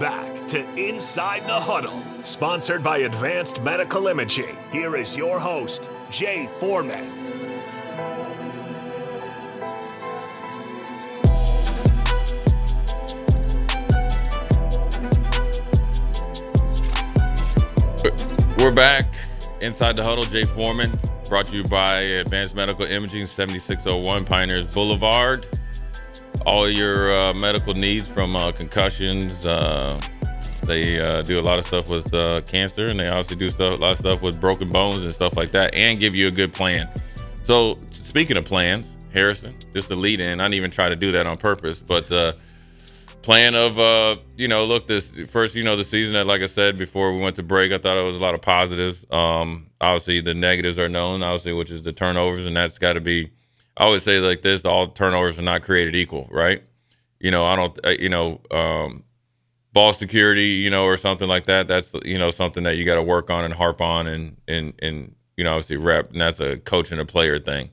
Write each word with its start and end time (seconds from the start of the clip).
Back 0.00 0.46
to 0.48 0.66
Inside 0.74 1.46
the 1.46 1.60
Huddle, 1.60 2.02
sponsored 2.22 2.82
by 2.82 2.98
Advanced 2.98 3.62
Medical 3.62 4.08
Imaging. 4.08 4.56
Here 4.72 4.96
is 4.96 5.16
your 5.16 5.38
host, 5.38 5.90
Jay 6.10 6.48
Foreman. 6.58 7.12
We're 18.58 18.72
back 18.72 19.14
inside 19.60 19.96
the 19.96 20.02
huddle. 20.02 20.24
Jay 20.24 20.44
Foreman, 20.44 20.98
brought 21.28 21.46
to 21.46 21.56
you 21.56 21.64
by 21.64 22.00
Advanced 22.00 22.54
Medical 22.54 22.86
Imaging, 22.86 23.26
7601 23.26 24.24
Pioneers 24.24 24.72
Boulevard. 24.72 25.46
All 26.46 26.68
your 26.68 27.14
uh, 27.14 27.32
medical 27.34 27.74
needs 27.74 28.08
from 28.08 28.36
uh, 28.36 28.52
concussions. 28.52 29.46
Uh, 29.46 30.00
they 30.64 31.00
uh, 31.00 31.22
do 31.22 31.38
a 31.38 31.42
lot 31.42 31.58
of 31.58 31.66
stuff 31.66 31.90
with 31.90 32.12
uh, 32.14 32.40
cancer, 32.42 32.88
and 32.88 32.98
they 32.98 33.06
obviously 33.06 33.36
do 33.36 33.50
stuff, 33.50 33.72
a 33.72 33.76
lot 33.76 33.92
of 33.92 33.98
stuff 33.98 34.22
with 34.22 34.40
broken 34.40 34.70
bones 34.70 35.02
and 35.02 35.12
stuff 35.12 35.36
like 35.36 35.50
that, 35.52 35.74
and 35.74 35.98
give 35.98 36.14
you 36.14 36.28
a 36.28 36.30
good 36.30 36.52
plan. 36.52 36.88
So, 37.42 37.76
speaking 37.86 38.36
of 38.36 38.44
plans, 38.44 38.96
Harrison, 39.12 39.56
just 39.74 39.88
to 39.88 39.96
lead 39.96 40.20
in, 40.20 40.40
I 40.40 40.44
didn't 40.44 40.54
even 40.54 40.70
try 40.70 40.88
to 40.88 40.96
do 40.96 41.12
that 41.12 41.26
on 41.26 41.36
purpose, 41.36 41.80
but 41.80 42.10
uh, 42.12 42.32
plan 43.22 43.54
of 43.54 43.78
uh 43.78 44.16
you 44.36 44.48
know 44.48 44.64
look 44.64 44.88
this 44.88 45.16
first 45.30 45.54
you 45.54 45.62
know 45.62 45.76
the 45.76 45.84
season 45.84 46.14
that 46.14 46.26
like 46.26 46.42
i 46.42 46.46
said 46.46 46.76
before 46.76 47.14
we 47.14 47.20
went 47.20 47.36
to 47.36 47.42
break 47.42 47.70
i 47.70 47.78
thought 47.78 47.96
it 47.96 48.02
was 48.02 48.16
a 48.16 48.20
lot 48.20 48.34
of 48.34 48.42
positives 48.42 49.06
um 49.12 49.64
obviously 49.80 50.20
the 50.20 50.34
negatives 50.34 50.76
are 50.76 50.88
known 50.88 51.22
obviously 51.22 51.52
which 51.52 51.70
is 51.70 51.82
the 51.82 51.92
turnovers 51.92 52.46
and 52.46 52.56
that's 52.56 52.78
got 52.78 52.94
to 52.94 53.00
be 53.00 53.30
i 53.76 53.84
always 53.84 54.02
say 54.02 54.18
like 54.20 54.42
this 54.42 54.64
all 54.64 54.86
turnovers 54.86 55.38
are 55.38 55.42
not 55.42 55.62
created 55.62 55.94
equal 55.94 56.28
right 56.30 56.62
you 57.20 57.30
know 57.30 57.44
i 57.44 57.56
don't 57.56 57.78
uh, 57.84 57.90
you 57.90 58.08
know 58.08 58.40
um 58.50 59.04
ball 59.72 59.92
security 59.92 60.46
you 60.46 60.70
know 60.70 60.84
or 60.84 60.96
something 60.96 61.28
like 61.28 61.46
that 61.46 61.68
that's 61.68 61.94
you 62.04 62.18
know 62.18 62.30
something 62.30 62.64
that 62.64 62.76
you 62.76 62.84
got 62.84 62.96
to 62.96 63.02
work 63.02 63.30
on 63.30 63.44
and 63.44 63.54
harp 63.54 63.80
on 63.80 64.06
and 64.06 64.36
and 64.48 64.74
and 64.80 65.14
you 65.36 65.44
know 65.44 65.52
obviously 65.52 65.76
rep 65.76 66.12
and 66.12 66.20
that's 66.20 66.40
a 66.40 66.58
coach 66.58 66.92
and 66.92 67.00
a 67.00 67.06
player 67.06 67.38
thing 67.38 67.70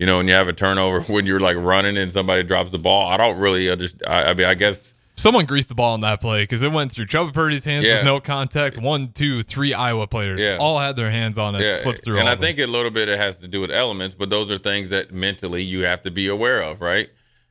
you 0.00 0.06
know, 0.06 0.16
when 0.16 0.26
you 0.26 0.34
have 0.34 0.48
a 0.48 0.52
turnover 0.52 1.00
when 1.12 1.26
you're 1.26 1.38
like 1.38 1.58
running 1.58 1.96
and 1.98 2.10
somebody 2.10 2.42
drops 2.42 2.72
the 2.72 2.78
ball. 2.78 3.08
I 3.08 3.16
don't 3.18 3.38
really 3.38 3.70
understand. 3.70 4.02
I, 4.08 4.30
I 4.30 4.34
mean, 4.34 4.46
I 4.46 4.54
guess 4.54 4.94
Someone 5.20 5.44
greased 5.44 5.68
the 5.68 5.74
ball 5.74 5.92
on 5.92 6.00
that 6.00 6.20
play 6.22 6.44
because 6.44 6.62
it 6.62 6.72
went 6.72 6.92
through 6.92 7.04
Chubba 7.06 7.32
Purdy's 7.34 7.64
hands 7.66 7.84
Yeah. 7.84 7.96
with 7.98 8.04
no 8.06 8.20
contact. 8.20 8.78
One, 8.78 9.12
two, 9.12 9.42
three 9.42 9.74
Iowa 9.74 10.06
players 10.06 10.42
Yeah. 10.42 10.56
all 10.58 10.78
had 10.78 10.96
their 10.96 11.10
hands 11.10 11.36
on 11.36 11.54
it, 11.54 11.70
slipped 11.80 12.02
through. 12.02 12.18
And 12.18 12.28
I 12.28 12.36
think 12.36 12.58
a 12.58 12.64
little 12.66 12.90
bit 12.90 13.08
it 13.10 13.18
has 13.18 13.36
to 13.38 13.48
do 13.48 13.60
with 13.60 13.70
elements, 13.70 14.14
but 14.14 14.30
those 14.30 14.50
are 14.50 14.56
things 14.56 14.88
that 14.90 15.12
mentally 15.12 15.62
you 15.62 15.82
have 15.84 16.00
to 16.02 16.10
be 16.10 16.26
aware 16.28 16.62
of, 16.62 16.80
right? 16.80 17.10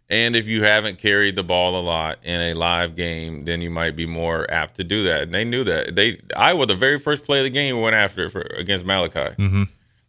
And 0.10 0.36
if 0.36 0.48
you 0.48 0.64
haven't 0.64 0.98
carried 0.98 1.36
the 1.36 1.44
ball 1.44 1.80
a 1.80 1.84
lot 1.84 2.18
in 2.24 2.42
a 2.42 2.54
live 2.56 2.96
game, 2.96 3.46
then 3.46 3.62
you 3.62 3.70
might 3.70 3.96
be 3.96 4.08
more 4.08 4.50
apt 4.52 4.76
to 4.78 4.84
do 4.84 5.04
that. 5.04 5.22
And 5.22 5.32
they 5.32 5.46
knew 5.46 5.64
that. 5.66 5.96
They 5.96 6.20
Iowa, 6.36 6.66
the 6.66 6.74
very 6.74 6.98
first 6.98 7.24
play 7.24 7.38
of 7.38 7.44
the 7.44 7.52
game, 7.52 7.80
went 7.80 7.96
after 7.96 8.26
it 8.26 8.32
for, 8.32 8.42
against 8.58 8.84
Malachi. 8.86 9.36
Mhm. 9.38 9.68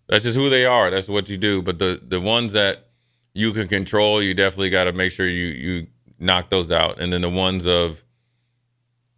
That's 0.08 0.24
just 0.24 0.36
who 0.36 0.48
they 0.48 0.64
are. 0.64 0.91
That's 0.91 1.08
what 1.08 1.28
you 1.28 1.36
do. 1.36 1.61
But 1.61 1.78
the 1.78 2.00
the 2.02 2.19
ones 2.20 2.55
that 2.55 2.86
you 3.34 3.52
can 3.52 3.69
control, 3.69 4.22
you 4.22 4.33
definitely 4.33 4.70
got 4.70 4.84
to 4.84 4.92
make 4.95 5.12
sure 5.12 5.27
you 5.27 5.47
you 5.48 5.86
knock 6.21 6.51
those 6.51 6.71
out. 6.71 7.01
And 7.01 7.13
then 7.13 7.23
the 7.23 7.31
ones 7.31 7.67
of 7.67 8.05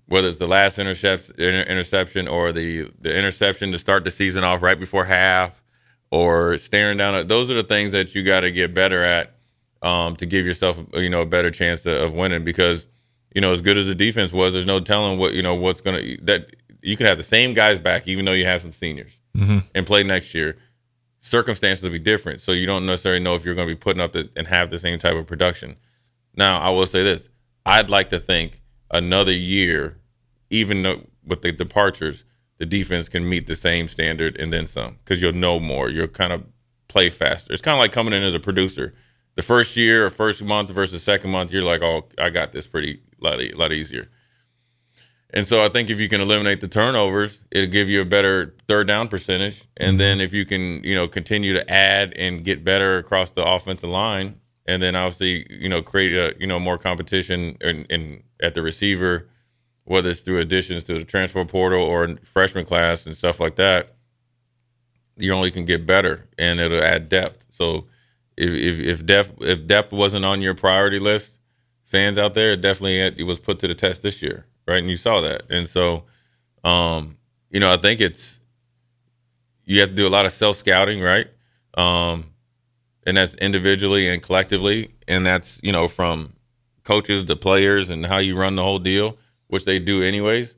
whether 0.07 0.29
it's 0.29 0.39
the 0.39 0.47
last 0.47 0.79
intercept, 0.79 1.31
inter- 1.39 1.63
interception 1.63 2.29
or 2.29 2.53
the 2.53 2.91
the 3.01 3.17
interception 3.17 3.73
to 3.73 3.79
start 3.79 4.05
the 4.05 4.11
season 4.11 4.45
off 4.45 4.63
right 4.63 4.79
before 4.79 5.05
half, 5.05 5.63
or 6.11 6.57
staring 6.59 6.99
down. 6.99 7.15
At, 7.15 7.29
those 7.29 7.51
are 7.51 7.55
the 7.55 7.63
things 7.63 7.93
that 7.93 8.15
you 8.15 8.23
got 8.25 8.41
to 8.41 8.51
get 8.51 8.75
better 8.75 9.03
at 9.03 9.35
um, 9.83 10.17
to 10.17 10.27
give 10.27 10.45
yourself 10.47 10.81
you 10.95 11.09
know 11.11 11.23
a 11.23 11.27
better 11.27 11.51
chance 11.51 11.87
of, 11.87 12.01
of 12.01 12.15
winning. 12.15 12.45
Because 12.45 12.89
you 13.35 13.41
know 13.41 13.53
as 13.53 13.61
good 13.61 13.79
as 13.79 13.87
the 13.87 13.95
defense 13.95 14.33
was, 14.33 14.53
there's 14.53 14.67
no 14.67 14.81
telling 14.81 15.19
what 15.19 15.33
you 15.35 15.43
know 15.43 15.55
what's 15.55 15.81
gonna 15.81 16.03
that 16.23 16.55
you 16.83 16.97
can 16.97 17.07
have 17.07 17.17
the 17.17 17.25
same 17.25 17.55
guys 17.55 17.79
back 17.79 18.09
even 18.09 18.25
though 18.25 18.33
you 18.33 18.45
have 18.45 18.61
some 18.61 18.73
seniors 18.73 19.17
Mhm. 19.37 19.63
and 19.75 19.87
play 19.87 20.03
next 20.03 20.35
year. 20.35 20.57
Circumstances 21.21 21.85
will 21.85 21.93
be 21.93 22.01
different, 22.01 22.41
so 22.41 22.51
you 22.51 22.67
don't 22.67 22.85
necessarily 22.85 23.21
know 23.23 23.37
if 23.37 23.45
you're 23.45 23.55
going 23.55 23.69
to 23.69 23.73
be 23.73 23.79
putting 23.79 24.03
up 24.03 24.13
the, 24.13 24.29
and 24.35 24.45
have 24.49 24.71
the 24.71 24.79
same 24.81 24.99
type 24.99 25.15
of 25.15 25.25
production. 25.25 25.77
Now, 26.37 26.61
I 26.61 26.71
will 26.71 26.87
say 26.87 27.03
this: 27.03 27.29
I'd 27.67 27.91
like 27.91 28.11
to 28.11 28.19
think 28.19 28.63
another 28.91 29.33
year, 29.33 29.99
even 30.51 30.83
though 30.83 31.07
with 31.25 31.43
the 31.43 31.53
departures, 31.53 32.25
the 32.59 32.67
defense 32.67 33.09
can 33.09 33.29
meet 33.29 33.47
the 33.47 33.55
same 33.55 33.89
standard 33.89 34.37
and 34.37 34.53
then 34.53 34.67
some, 34.67 34.99
because 35.05 35.23
you'll 35.23 35.33
know 35.33 35.59
more. 35.59 35.91
You'll 35.91 36.09
kind 36.09 36.33
of 36.33 36.45
play 36.89 37.11
faster. 37.11 37.53
It's 37.53 37.63
kind 37.63 37.75
of 37.75 37.81
like 37.81 37.93
coming 37.93 38.13
in 38.13 38.23
as 38.23 38.35
a 38.35 38.41
producer. 38.41 38.95
The 39.35 39.43
first 39.43 39.77
year 39.77 40.07
or 40.07 40.11
first 40.11 40.43
month 40.43 40.71
versus 40.71 41.03
second 41.03 41.31
month, 41.31 41.53
you're 41.53 41.63
like, 41.63 41.83
"Oh, 41.83 42.09
I 42.19 42.31
got 42.31 42.53
this 42.53 42.67
pretty 42.67 43.01
lot, 43.21 43.41
e- 43.41 43.55
lot 43.55 43.73
easier." 43.73 44.09
And 45.35 45.47
so 45.47 45.65
I 45.65 45.71
think 45.71 45.89
if 45.89 45.99
you 45.99 46.09
can 46.09 46.21
eliminate 46.21 46.61
the 46.61 46.69
turnovers, 46.69 47.47
it'll 47.51 47.71
give 47.71 47.89
you 47.89 48.03
a 48.03 48.05
better 48.05 48.55
third 48.69 48.87
down 48.87 49.09
percentage. 49.09 49.67
And 49.79 49.93
mm-hmm. 49.93 49.99
then 49.99 50.21
if 50.21 50.35
you 50.35 50.45
can, 50.45 50.85
you 50.85 50.95
know, 50.95 51.09
continue 51.09 51.55
to 51.55 51.71
add 51.71 52.13
and 52.17 52.45
get 52.45 52.65
better 52.65 52.99
across 52.99 53.31
the 53.31 53.45
offensive 53.45 53.89
line, 53.89 54.41
and 54.67 54.83
then 54.83 54.95
obviously, 54.95 55.47
you 55.51 55.69
know, 55.69 55.83
create 55.83 56.13
a, 56.13 56.35
you 56.39 56.47
know, 56.47 56.59
more 56.61 56.79
competition 56.79 57.57
in, 57.61 57.85
in 57.87 58.23
at 58.43 58.55
the 58.55 58.63
receiver, 58.63 59.29
whether 59.85 60.11
it's 60.11 60.23
through 60.23 60.39
additions 60.39 60.85
to 60.85 60.99
the 60.99 61.05
transfer 61.05 61.45
portal 61.45 61.83
or 61.83 62.17
freshman 62.25 62.65
class 62.65 63.07
and 63.07 63.17
stuff 63.17 63.41
like 63.41 63.57
that, 63.57 63.95
you 65.17 65.33
only 65.33 65.51
can 65.51 65.65
get 65.65 65.87
better 65.87 66.29
and 66.39 66.61
it'll 66.61 66.83
add 66.83 67.09
depth. 67.09 67.47
So 67.51 67.87
if 68.37 68.51
if, 68.51 68.79
if 68.81 69.07
depth 69.07 69.33
if 69.41 69.67
depth 69.67 69.93
wasn't 69.93 70.25
on 70.25 70.41
your 70.41 70.55
priority 70.55 70.99
list, 70.99 71.39
fans 71.85 72.19
out 72.19 72.35
there, 72.35 72.57
definitely 72.57 73.01
it 73.01 73.27
was 73.27 73.39
put 73.39 73.59
to 73.61 73.69
the 73.69 73.75
test 73.75 74.03
this 74.03 74.23
year, 74.23 74.47
right? 74.67 74.79
And 74.79 74.89
you 74.89 74.97
saw 74.97 75.21
that. 75.21 75.43
And 75.51 75.69
so, 75.69 76.05
um, 76.65 77.19
you 77.51 77.61
know, 77.61 77.73
I 77.73 77.77
think 77.77 78.01
it's 78.01 78.41
you 79.65 79.81
have 79.81 79.91
to 79.91 79.95
do 79.95 80.07
a 80.07 80.11
lot 80.11 80.25
of 80.27 80.33
self 80.33 80.57
scouting, 80.57 81.01
right? 81.01 81.27
Um, 81.75 82.32
and 83.07 83.17
that's 83.17 83.35
individually 83.37 84.09
and 84.09 84.23
collectively, 84.23 84.95
and 85.09 85.27
that's 85.27 85.61
you 85.63 85.73
know 85.73 85.89
from 85.89 86.35
coaches 86.85 87.25
to 87.25 87.37
players 87.37 87.91
and 87.91 88.07
how 88.07 88.19
you 88.19 88.37
run 88.37 88.57
the 88.57 88.63
whole 88.63 88.79
deal, 88.79 89.17
which 89.49 89.65
they 89.65 89.79
do 89.79 90.03
anyways. 90.03 90.57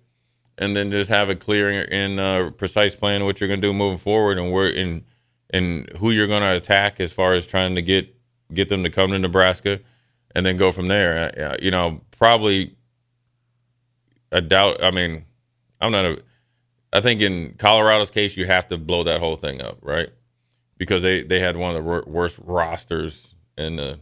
And 0.56 0.76
then 0.76 0.90
just 0.92 1.10
have 1.10 1.30
a 1.30 1.34
clear 1.34 1.86
and 1.90 2.20
uh, 2.20 2.50
precise 2.52 2.94
plan 2.94 3.22
of 3.22 3.26
what 3.26 3.40
you're 3.40 3.48
going 3.48 3.60
to 3.60 3.66
do 3.66 3.72
moving 3.72 3.98
forward, 3.98 4.38
and 4.38 4.52
where 4.52 4.68
and 4.68 5.04
and 5.50 5.90
who 5.98 6.10
you're 6.12 6.28
going 6.28 6.42
to 6.42 6.54
attack 6.54 7.00
as 7.00 7.12
far 7.12 7.34
as 7.34 7.46
trying 7.46 7.74
to 7.74 7.82
get 7.82 8.14
get 8.52 8.68
them 8.68 8.84
to 8.84 8.90
come 8.90 9.10
to 9.10 9.18
Nebraska, 9.18 9.80
and 10.34 10.46
then 10.46 10.56
go 10.56 10.70
from 10.70 10.88
there. 10.88 11.32
Uh, 11.36 11.56
You 11.60 11.72
know, 11.72 12.00
probably 12.12 12.76
a 14.32 14.40
doubt. 14.40 14.82
I 14.82 14.90
mean, 14.92 15.24
I'm 15.80 15.92
not 15.92 16.04
a. 16.04 16.22
I 16.92 17.00
think 17.00 17.20
in 17.20 17.54
Colorado's 17.54 18.10
case, 18.10 18.36
you 18.36 18.46
have 18.46 18.68
to 18.68 18.78
blow 18.78 19.02
that 19.04 19.20
whole 19.20 19.36
thing 19.36 19.60
up, 19.60 19.78
right? 19.82 20.10
Because 20.78 21.02
they 21.02 21.22
they 21.22 21.40
had 21.40 21.56
one 21.56 21.74
of 21.76 21.84
the 21.84 22.02
worst 22.06 22.38
rosters 22.42 23.34
in 23.56 23.76
the. 23.76 24.00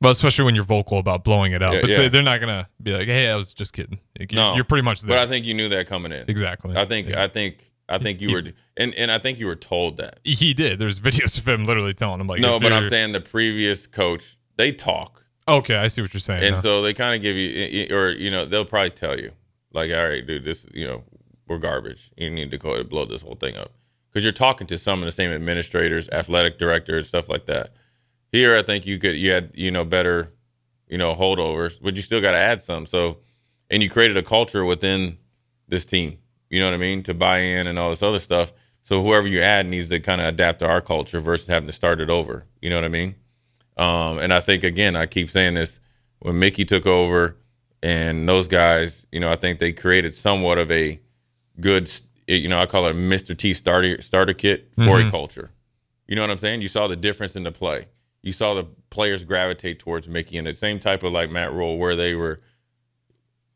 But 0.00 0.10
especially 0.10 0.44
when 0.44 0.54
you're 0.54 0.64
vocal 0.64 0.98
about 0.98 1.24
blowing 1.24 1.52
it 1.52 1.62
up, 1.62 1.74
Yeah, 1.74 1.80
but 1.80 1.90
yeah. 1.90 1.96
they- 1.98 2.08
they're 2.08 2.22
not 2.22 2.38
gonna 2.40 2.68
be 2.82 2.92
like, 2.92 3.06
"Hey, 3.08 3.28
I 3.28 3.34
was 3.34 3.52
just 3.52 3.72
kidding." 3.72 3.98
Like, 4.18 4.30
you're, 4.32 4.40
No, 4.40 4.54
you're 4.54 4.62
pretty 4.64 4.82
much 4.84 5.04
But. 5.06 5.18
I 5.18 5.26
think 5.26 5.44
you 5.44 5.54
knew 5.54 5.68
that 5.70 5.86
coming 5.88 6.12
in. 6.12 6.24
exactly. 6.28 6.76
I 6.76 6.84
think 6.84 7.08
Yeah. 7.08 7.22
I 7.22 7.28
think 7.28 7.72
I 7.88 7.98
think 7.98 8.20
you 8.20 8.28
He- 8.28 8.34
were 8.34 8.42
and 8.76 8.94
and 8.94 9.10
I 9.10 9.18
think 9.18 9.38
you 9.40 9.46
were 9.46 9.56
told 9.56 9.96
that. 9.96 10.20
he 10.24 10.54
did. 10.54 10.78
There's 10.78 11.00
videos 11.08 11.38
of 11.38 11.48
him 11.48 11.66
literally 11.66 11.94
telling 11.94 12.20
him 12.20 12.26
like, 12.26 12.40
no, 12.40 12.60
but 12.60 12.72
I'm 12.72 12.88
saying 12.88 13.12
the 13.12 13.20
previous 13.20 13.86
coach 13.86 14.36
they 14.56 14.72
talk, 14.72 15.24
Okay, 15.48 15.76
I 15.76 15.86
see 15.86 16.02
what 16.02 16.12
you're 16.12 16.20
saying. 16.20 16.42
and 16.44 16.54
now. 16.56 16.60
so 16.60 16.82
they 16.82 16.92
kind 16.94 17.14
of 17.16 17.22
give 17.22 17.36
you 17.36 17.86
or 17.96 18.10
you 18.10 18.30
know 18.30 18.44
they'll 18.44 18.64
probably 18.64 18.90
tell 18.90 19.18
you 19.18 19.32
like, 19.72 19.90
all 19.90 20.08
right, 20.08 20.24
dude, 20.26 20.44
this 20.44 20.66
you 20.74 20.86
know 20.86 21.02
we're 21.48 21.58
garbage. 21.58 22.10
You 22.16 22.28
need 22.30 22.50
to 22.52 22.58
go 22.58 22.82
blow 22.84 23.04
this 23.06 23.22
whole 23.22 23.34
thing 23.36 23.56
up 23.56 23.72
because 24.08 24.24
you're 24.24 24.32
talking 24.32 24.66
to 24.66 24.78
some 24.78 25.00
of 25.00 25.04
the 25.04 25.12
same 25.12 25.30
administrators, 25.30 26.08
athletic 26.10 26.58
directors, 26.58 27.08
stuff 27.08 27.28
like 27.28 27.46
that. 27.46 27.74
Here, 28.32 28.56
I 28.56 28.62
think 28.62 28.86
you 28.86 28.98
could 28.98 29.16
you 29.16 29.32
had 29.32 29.50
you 29.54 29.70
know 29.70 29.84
better 29.84 30.32
you 30.88 30.98
know 30.98 31.14
holdovers, 31.14 31.78
but 31.80 31.96
you 31.96 32.02
still 32.02 32.20
got 32.20 32.32
to 32.32 32.38
add 32.38 32.62
some. 32.62 32.86
So, 32.86 33.18
and 33.70 33.82
you 33.82 33.90
created 33.90 34.16
a 34.16 34.22
culture 34.22 34.64
within 34.64 35.18
this 35.68 35.84
team. 35.84 36.18
You 36.50 36.60
know 36.60 36.66
what 36.66 36.74
I 36.74 36.78
mean 36.78 37.02
to 37.04 37.14
buy 37.14 37.38
in 37.38 37.66
and 37.66 37.78
all 37.78 37.90
this 37.90 38.02
other 38.02 38.18
stuff. 38.18 38.52
So 38.82 39.02
whoever 39.02 39.28
you 39.28 39.42
add 39.42 39.66
needs 39.66 39.90
to 39.90 40.00
kind 40.00 40.20
of 40.20 40.28
adapt 40.28 40.60
to 40.60 40.66
our 40.66 40.80
culture 40.80 41.20
versus 41.20 41.46
having 41.46 41.66
to 41.66 41.74
start 41.74 42.00
it 42.00 42.08
over. 42.08 42.46
You 42.62 42.70
know 42.70 42.76
what 42.76 42.86
I 42.86 42.88
mean? 42.88 43.14
Um, 43.76 44.18
and 44.18 44.32
I 44.32 44.40
think 44.40 44.64
again, 44.64 44.96
I 44.96 45.06
keep 45.06 45.30
saying 45.30 45.54
this 45.54 45.78
when 46.20 46.38
Mickey 46.38 46.64
took 46.64 46.86
over 46.86 47.36
and 47.82 48.28
those 48.28 48.48
guys, 48.48 49.06
you 49.12 49.20
know, 49.20 49.30
I 49.30 49.36
think 49.36 49.58
they 49.58 49.72
created 49.72 50.14
somewhat 50.14 50.58
of 50.58 50.70
a 50.70 51.00
good, 51.60 51.90
you 52.36 52.48
know, 52.48 52.60
I 52.60 52.66
call 52.66 52.86
it 52.86 52.90
a 52.90 52.94
Mr. 52.94 53.36
T 53.36 53.54
starter 53.54 54.00
starter 54.02 54.34
kit 54.34 54.68
for 54.76 54.82
Mhm. 54.98 55.08
a 55.08 55.10
culture. 55.10 55.50
You 56.06 56.16
know 56.16 56.22
what 56.22 56.30
I'm 56.30 56.38
saying? 56.38 56.62
You 56.62 56.68
saw 56.68 56.86
the 56.86 56.96
difference 56.96 57.36
in 57.36 57.42
the 57.42 57.52
play. 57.52 57.86
You 58.22 58.32
saw 58.32 58.54
the 58.54 58.64
players 58.90 59.24
gravitate 59.24 59.78
towards 59.78 60.08
Mickey 60.08 60.36
and 60.38 60.46
the 60.46 60.54
same 60.54 60.78
type 60.80 61.02
of 61.02 61.12
like 61.12 61.30
Matt 61.30 61.52
Rhule 61.52 61.78
where 61.78 61.94
they 61.94 62.14
were. 62.14 62.40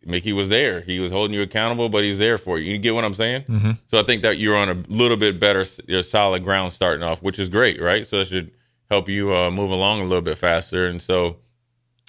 Mickey 0.05 0.33
was 0.33 0.49
there. 0.49 0.81
He 0.81 0.99
was 0.99 1.13
holding 1.13 1.33
you 1.35 1.43
accountable, 1.43 1.89
but 1.89 2.03
he's 2.03 2.19
there 2.19 2.37
for 2.37 2.59
you. 2.59 2.73
You 2.73 2.79
get 2.79 2.93
what 2.95 3.05
I'm 3.05 3.15
saying? 3.15 3.45
Mhm. 3.49 3.79
So 3.87 4.01
I 4.01 4.03
think 4.03 4.23
that 4.23 4.37
you're 4.39 4.57
on 4.57 4.69
a 4.69 4.83
little 4.89 5.17
bit 5.17 5.39
better, 5.39 5.65
you're 5.87 6.03
solid 6.03 6.43
ground 6.43 6.73
starting 6.73 7.05
off, 7.05 7.23
which 7.23 7.39
is 7.39 7.49
great, 7.49 7.81
right? 7.81 8.05
So 8.05 8.17
it 8.19 8.27
should 8.27 8.51
help 8.91 9.09
you 9.09 9.33
uh, 9.35 9.51
move 9.53 9.71
along 9.71 10.01
a 10.01 10.05
little 10.05 10.21
bit 10.23 10.39
faster. 10.39 10.87
And 10.87 11.01
so 11.01 11.37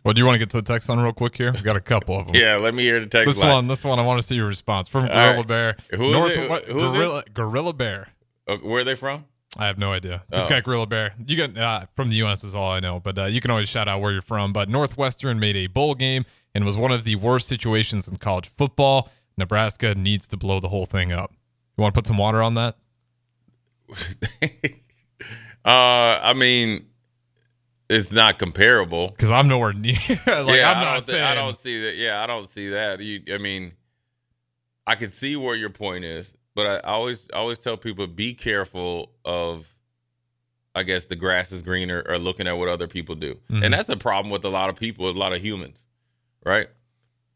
Well, 0.04 0.14
do 0.14 0.20
you 0.20 0.26
want 0.26 0.36
to 0.36 0.40
get 0.40 0.50
to 0.52 0.58
the 0.58 0.64
text 0.64 0.90
on 0.90 1.00
real 1.00 1.14
quick 1.14 1.38
here? 1.38 1.52
We've 1.54 1.64
got 1.64 1.78
a 1.78 1.82
couple 1.82 2.20
of 2.20 2.28
them. 2.28 2.36
Yeah, 2.36 2.58
let 2.58 2.74
me 2.76 2.84
hear 2.84 3.00
the 3.00 3.06
text 3.06 3.28
This 3.28 3.40
line. 3.42 3.52
one, 3.52 3.68
this 3.68 3.86
one, 3.86 4.00
I 4.00 4.02
want 4.02 4.20
to 4.22 4.28
see 4.28 4.36
your 4.36 4.48
response 4.48 4.90
from 4.90 5.08
Gorilla 5.08 5.36
right. 5.38 5.48
Bear. 5.48 5.78
Who 5.92 6.04
is 6.06 6.12
North, 6.12 6.50
what- 6.50 6.66
Who 6.66 6.80
is 6.80 6.86
it? 6.92 6.96
Gorilla, 6.96 7.24
Gorilla 7.34 7.74
Bear. 7.74 8.10
Uh, 8.48 8.58
where 8.58 8.82
are 8.82 8.84
they 8.84 8.96
from? 8.96 9.26
I 9.58 9.68
have 9.68 9.78
no 9.78 9.94
idea. 9.94 10.24
This 10.30 10.46
Oh. 10.46 10.50
guy 10.50 10.62
Gorilla 10.62 10.88
Bear. 10.88 11.14
You 11.26 11.38
got 11.38 11.58
uh, 11.58 11.86
from 11.96 12.10
the 12.10 12.16
U.S. 12.18 12.44
is 12.44 12.54
all 12.56 12.72
I 12.72 12.80
know, 12.80 13.00
but 13.00 13.18
uh, 13.18 13.26
you 13.26 13.40
can 13.40 13.52
always 13.52 13.70
shout 13.70 13.88
out 13.88 14.02
where 14.02 14.12
you're 14.12 14.22
from. 14.24 14.52
But 14.52 14.68
Northwestern 14.68 15.40
made 15.40 15.56
a 15.56 15.68
bowl 15.68 15.94
game 15.96 16.26
and 16.56 16.66
was 16.66 16.76
one 16.78 16.92
of 16.92 17.04
the 17.04 17.16
worst 17.16 17.48
situations 17.48 18.08
in 18.08 18.18
college 18.18 18.50
football. 18.50 19.10
Nebraska 19.38 19.96
needs 19.96 20.28
to 20.30 20.38
blow 20.38 20.60
the 20.60 20.70
whole 20.70 20.86
thing 20.86 21.12
up. 21.14 21.32
You 21.78 21.82
want 21.82 21.94
to 21.94 21.98
put 22.00 22.08
some 22.08 22.18
water 22.18 22.42
on 22.44 22.56
that? 22.56 22.76
Uh, 25.66 26.20
I 26.22 26.34
mean, 26.34 26.88
it's 27.94 28.12
not 28.12 28.40
comparable. 28.40 29.10
Because 29.10 29.32
I'm 29.32 29.48
nowhere 29.48 29.74
near. 29.74 29.94
like 30.10 30.18
yeah, 30.28 30.36
I'm 30.36 30.48
I 30.78 30.84
not 30.84 30.94
don't, 30.96 31.06
thi- 31.06 31.12
saying. 31.14 31.24
I 31.24 31.36
don't 31.36 31.58
see 31.58 31.82
that. 31.84 31.96
Yeah, 31.96 32.22
I 32.24 32.28
don't 32.28 32.48
see 32.48 32.70
that. 32.70 33.00
You, 33.00 33.22
I 33.34 33.38
mean, 33.38 33.74
I 34.88 34.96
can 34.96 35.10
see 35.12 35.36
where 35.36 35.56
your 35.56 35.70
point 35.70 36.04
is, 36.06 36.34
but 36.56 36.66
I 36.86 36.90
always, 36.90 37.28
I 37.34 37.38
always 37.38 37.60
tell 37.60 37.78
people 37.78 38.06
be 38.08 38.34
careful 38.34 39.12
of, 39.26 39.74
I 40.76 40.84
guess, 40.84 41.06
the 41.06 41.16
grass 41.16 41.52
is 41.52 41.62
greener 41.62 42.04
or 42.08 42.18
looking 42.18 42.48
at 42.48 42.58
what 42.58 42.68
other 42.68 42.88
people 42.88 43.16
do, 43.16 43.36
Mhm. 43.50 43.64
and 43.64 43.74
that's 43.74 43.90
a 43.90 43.98
problem 43.98 44.32
with 44.32 44.44
a 44.46 44.50
lot 44.50 44.70
of 44.70 44.76
people, 44.76 45.10
a 45.10 45.12
lot 45.12 45.34
of 45.34 45.42
humans, 45.44 45.84
right? 46.46 46.68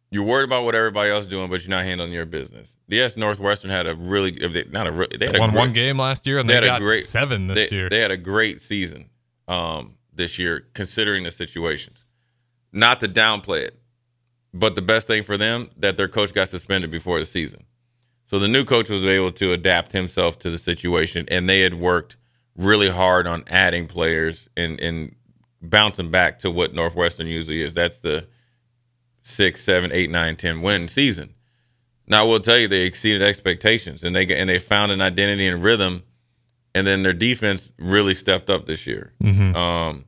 You're 0.09 0.23
worried 0.23 0.45
about 0.45 0.63
what 0.63 0.73
everybody 0.73 1.09
else 1.09 1.25
is 1.25 1.29
doing, 1.29 1.49
but 1.49 1.61
you're 1.61 1.69
not 1.69 1.83
handling 1.83 2.13
your 2.13 2.25
business. 2.25 2.77
Yes, 2.87 3.17
Northwestern 3.17 3.69
had 3.71 3.87
a 3.87 3.95
really, 3.95 4.31
they- 4.31 4.63
not 4.71 4.87
a 4.87 4.91
really, 4.91 5.17
they 5.17 5.25
had 5.27 5.35
a 5.35 5.39
won 5.39 5.49
great- 5.51 5.59
one 5.59 5.73
game 5.73 5.99
last 5.99 6.25
year 6.25 6.39
and 6.39 6.49
they 6.49 6.53
they, 6.53 6.55
had 6.55 6.63
a 6.63 6.67
got 6.67 6.81
great- 6.81 7.03
seven 7.03 7.47
this 7.47 7.69
they, 7.69 7.75
year. 7.75 7.89
They 7.89 7.99
had 7.99 8.11
a 8.11 8.17
great 8.17 8.61
season 8.61 9.09
um, 9.49 9.95
this 10.17 10.37
year, 10.37 10.67
considering 10.73 11.23
the 11.23 11.31
situations. 11.31 12.05
Not 12.73 12.99
to 12.99 13.07
downplay 13.07 13.61
it, 13.61 13.79
but 14.53 14.75
the 14.75 14.81
best 14.81 15.07
thing 15.07 15.23
for 15.23 15.37
them 15.37 15.69
that 15.77 15.97
their 15.97 16.07
coach 16.07 16.33
got 16.33 16.49
suspended 16.49 16.91
before 16.91 17.19
the 17.19 17.25
season. 17.25 17.63
So 18.25 18.39
the 18.39 18.47
new 18.47 18.65
coach 18.65 18.89
was 18.89 19.05
able 19.05 19.31
to 19.31 19.53
adapt 19.53 19.93
himself 19.93 20.37
to 20.39 20.49
the 20.49 20.57
situation, 20.57 21.25
and 21.29 21.49
they 21.49 21.61
had 21.61 21.75
worked 21.75 22.17
really 22.55 22.89
hard 22.89 23.25
on 23.27 23.43
adding 23.47 23.87
players 23.87 24.49
and 24.57 24.79
and 24.81 25.15
bouncing 25.61 26.11
back 26.11 26.39
to 26.39 26.51
what 26.51 26.73
Northwestern 26.73 27.27
usually 27.27 27.61
is. 27.61 27.73
That's 27.73 28.01
the 28.01 28.27
six, 29.21 29.63
seven, 29.63 29.91
eight, 29.93 30.09
nine, 30.09 30.35
ten 30.35 30.61
win 30.61 30.87
season. 30.87 31.33
Now 32.05 32.21
I 32.21 32.27
will 32.27 32.39
tell 32.39 32.57
you 32.57 32.67
they 32.67 32.83
exceeded 32.83 33.21
expectations, 33.21 34.03
and 34.03 34.15
they 34.15 34.25
and 34.35 34.49
they 34.49 34.59
found 34.59 34.91
an 34.91 35.01
identity 35.01 35.47
and 35.47 35.63
rhythm 35.63 36.03
and 36.77 36.85
then 36.85 37.01
their 37.01 37.13
defense 37.13 37.71
really 37.79 38.13
stepped 38.13 38.51
up 38.51 38.67
this 38.67 38.85
year. 38.85 39.11
Mhm. 39.23 39.55
Um, 39.55 40.05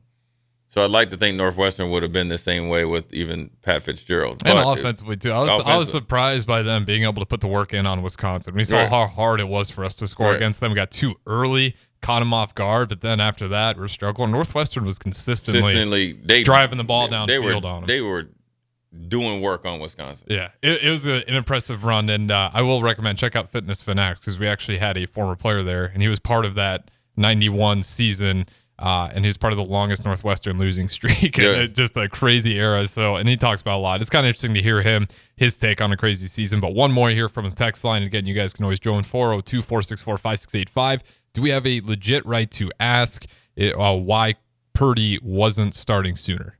so 0.70 0.82
I'd 0.82 0.90
like 0.90 1.10
to 1.10 1.16
think 1.18 1.36
Northwestern 1.36 1.90
would 1.90 2.02
have 2.02 2.12
been 2.12 2.28
the 2.28 2.38
same 2.38 2.68
way 2.70 2.84
with 2.86 3.12
even 3.12 3.50
Pat 3.62 3.82
Fitzgerald. 3.82 4.42
And 4.46 4.54
But- 4.56 4.78
offensively 4.78 5.16
too. 5.18 5.30
I 5.32 5.40
was 5.40 5.50
I 5.66 5.76
was 5.76 5.90
surprised 5.90 6.46
by 6.46 6.62
them 6.62 6.84
being 6.86 7.02
able 7.02 7.20
to 7.20 7.26
put 7.26 7.40
the 7.40 7.46
work 7.48 7.74
in 7.74 7.84
on 7.86 8.00
Wisconsin. 8.02 8.54
We 8.54 8.64
saw 8.64 8.78
Right. 8.78 8.88
how 8.88 9.06
hard 9.06 9.40
it 9.40 9.48
was 9.48 9.68
for 9.68 9.84
us 9.84 9.94
to 9.96 10.08
score 10.08 10.28
Right. 10.28 10.36
against 10.36 10.60
them. 10.60 10.70
We 10.70 10.76
got 10.76 10.90
too 10.90 11.16
early, 11.26 11.76
caught 12.00 12.20
them 12.20 12.32
off 12.32 12.54
guard, 12.54 12.88
but 12.88 13.00
then 13.02 13.20
after 13.20 13.46
that, 13.48 13.76
we're 13.78 13.88
struggling. 13.88 14.30
Northwestern 14.30 14.84
was 14.86 14.98
consistently, 14.98 15.60
consistently 15.60 16.12
they 16.24 16.42
driving 16.42 16.78
the 16.78 16.84
ball 16.84 17.08
they 17.08 17.14
downfield 17.16 17.62
were, 17.62 17.68
on 17.68 17.82
'em. 17.82 17.86
They 17.86 18.00
were 18.00 18.28
doing 19.08 19.40
work 19.40 19.64
on 19.64 19.78
Wisconsin. 19.78 20.26
yeah, 20.30 20.48
it, 20.62 20.82
it 20.82 20.90
was 20.90 21.06
a, 21.06 21.26
an 21.28 21.34
impressive 21.34 21.84
run, 21.84 22.08
and 22.10 22.30
uh, 22.30 22.50
I 22.52 22.62
will 22.62 22.82
recommend 22.82 23.18
check 23.18 23.36
out 23.36 23.48
Fitness 23.48 23.80
Fanatics 23.82 24.20
because 24.22 24.38
we 24.38 24.48
actually 24.48 24.78
had 24.78 24.96
a 24.96 25.06
former 25.06 25.36
player 25.36 25.62
there, 25.62 25.84
and 25.84 26.02
he 26.02 26.08
was 26.08 26.18
part 26.18 26.44
of 26.44 26.54
that 26.54 26.90
'91 27.16 27.82
season. 27.82 28.46
Uh, 28.80 29.10
and 29.14 29.26
he's 29.26 29.36
part 29.36 29.52
of 29.52 29.58
the 29.58 29.64
longest 29.64 30.06
Northwestern 30.06 30.56
losing 30.58 30.88
streak, 30.88 31.36
Yeah. 31.38 31.66
just 31.66 31.94
a 31.98 32.08
crazy 32.08 32.58
era. 32.58 32.86
So, 32.86 33.16
and 33.16 33.28
he 33.28 33.36
talks 33.36 33.60
about 33.60 33.76
a 33.76 33.82
lot. 33.82 34.00
It's 34.00 34.08
kind 34.08 34.24
of 34.24 34.28
interesting 34.28 34.54
to 34.54 34.62
hear 34.62 34.80
him, 34.80 35.06
his 35.36 35.56
take 35.58 35.82
on 35.82 35.92
a 35.92 35.96
crazy 35.98 36.26
season. 36.26 36.60
But 36.60 36.72
one 36.74 36.90
more 36.90 37.10
here 37.10 37.28
from 37.28 37.44
the 37.48 37.54
text 37.54 37.84
line. 37.84 38.02
Again, 38.02 38.24
you 38.24 38.32
guys 38.32 38.54
can 38.54 38.64
always 38.64 38.80
join 38.80 39.02
402 39.02 39.60
464 39.60 40.16
5685. 40.16 41.02
Do 41.34 41.42
we 41.42 41.50
have 41.50 41.66
a 41.66 41.80
legit 41.82 42.24
right 42.24 42.50
to 42.52 42.70
ask 42.80 43.26
it, 43.54 43.74
uh, 43.78 43.92
why 43.94 44.36
Purdy 44.72 45.18
wasn't 45.22 45.74
starting 45.74 46.16
sooner? 46.16 46.56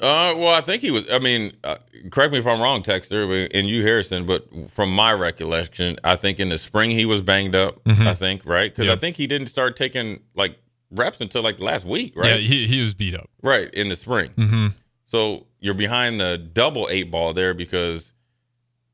Uh, 0.00 0.34
well, 0.36 0.48
I 0.54 0.60
think 0.60 0.82
he 0.82 0.90
was. 0.90 1.04
I 1.10 1.20
mean, 1.20 1.52
uh, 1.62 1.76
correct 2.10 2.32
me 2.32 2.38
if 2.40 2.46
I'm 2.48 2.60
wrong, 2.60 2.82
Texter, 2.82 3.48
and 3.54 3.68
you, 3.68 3.82
Harrison. 3.84 4.26
But 4.26 4.44
from 4.68 4.92
my 4.92 5.12
recollection, 5.12 5.96
I 6.02 6.16
think 6.16 6.40
in 6.40 6.48
the 6.48 6.58
spring 6.58 6.90
he 6.90 7.04
was 7.06 7.22
banged 7.22 7.54
up. 7.54 7.82
Mhm. 7.84 8.06
I 8.06 8.14
think 8.14 8.44
right 8.44 8.74
because 8.74 8.90
I 8.90 8.96
think 8.96 9.16
he 9.16 9.28
didn't 9.28 9.46
start 9.46 9.76
taking 9.76 10.20
like 10.34 10.58
reps 10.94 11.20
until 11.20 11.42
like 11.42 11.60
last 11.60 11.84
week, 11.84 12.14
right? 12.16 12.40
Yeah, 12.40 12.48
he, 12.48 12.66
he 12.66 12.80
was 12.80 12.94
beat 12.94 13.14
up. 13.14 13.28
right 13.42 13.72
in 13.74 13.88
the 13.88 13.96
spring. 13.96 14.30
Mm-hmm. 14.36 14.68
So 15.04 15.46
you're 15.60 15.74
behind 15.74 16.20
the 16.20 16.38
double 16.38 16.88
eight 16.90 17.10
ball 17.10 17.32
there 17.34 17.54
because 17.54 18.12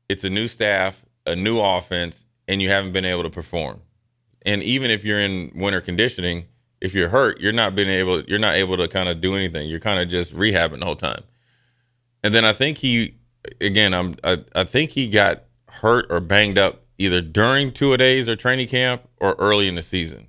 it's 0.09 0.23
a 0.23 0.29
new 0.29 0.47
staff, 0.47 1.03
a 1.25 1.35
new 1.35 1.59
offense, 1.59 2.25
and 2.47 2.61
you 2.61 2.69
haven't 2.69 2.91
been 2.91 3.05
able 3.05 3.23
to 3.23 3.29
perform. 3.29 3.81
And 4.43 4.61
even 4.63 4.91
if 4.91 5.05
you're 5.05 5.19
in 5.19 5.51
winter 5.55 5.81
conditioning, 5.81 6.47
if 6.81 6.93
you're 6.93 7.09
hurt, 7.09 7.39
you're 7.39 7.53
not 7.53 7.75
being 7.75 7.89
able 7.89 8.21
you're 8.23 8.39
not 8.39 8.55
able 8.55 8.75
to 8.77 8.87
kind 8.87 9.07
of 9.07 9.21
do 9.21 9.35
anything. 9.35 9.69
You're 9.69 9.79
kind 9.79 9.99
of 9.99 10.09
just 10.09 10.35
rehabbing 10.35 10.79
the 10.79 10.85
whole 10.85 10.95
time. 10.95 11.23
And 12.23 12.33
then 12.33 12.43
I 12.43 12.53
think 12.53 12.79
he 12.79 13.15
again, 13.59 13.93
I'm 13.93 14.15
I, 14.23 14.43
I 14.55 14.63
think 14.63 14.91
he 14.91 15.07
got 15.07 15.43
hurt 15.69 16.07
or 16.09 16.19
banged 16.19 16.57
up 16.57 16.81
either 16.97 17.21
during 17.21 17.71
two 17.71 17.93
a 17.93 17.97
days 17.97 18.27
or 18.27 18.35
training 18.35 18.67
camp 18.67 19.07
or 19.17 19.35
early 19.39 19.67
in 19.67 19.75
the 19.75 19.81
season. 19.81 20.27